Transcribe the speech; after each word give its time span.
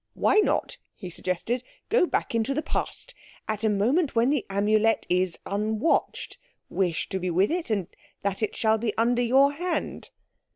"Why 0.15 0.37
not," 0.39 0.79
he 0.95 1.11
suggested, 1.11 1.63
"go 1.89 2.07
back 2.07 2.33
into 2.33 2.55
the 2.55 2.63
Past? 2.63 3.13
At 3.47 3.63
a 3.63 3.69
moment 3.69 4.15
when 4.15 4.31
the 4.31 4.47
Amulet 4.49 5.05
is 5.09 5.37
unwatched. 5.45 6.39
Wish 6.71 7.07
to 7.09 7.19
be 7.19 7.29
with 7.29 7.51
it, 7.51 7.69
and 7.69 7.85
that 8.23 8.41
it 8.41 8.55
shall 8.55 8.79
be 8.79 8.97
under 8.97 9.21
your 9.21 9.51
hand." 9.51 10.09